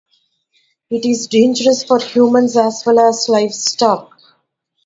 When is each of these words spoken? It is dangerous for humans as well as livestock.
It 0.89 1.05
is 1.05 1.27
dangerous 1.27 1.83
for 1.83 1.99
humans 1.99 2.57
as 2.57 2.81
well 2.87 2.97
as 3.01 3.29
livestock. 3.29 4.19